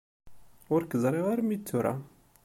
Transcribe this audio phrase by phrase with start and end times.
[0.73, 1.93] Ur k-ẓriɣ armi d tura.